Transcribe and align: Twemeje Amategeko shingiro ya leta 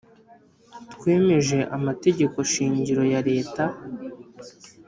Twemeje 0.93 1.57
Amategeko 1.77 2.37
shingiro 2.51 3.03
ya 3.13 3.21
leta 3.29 3.63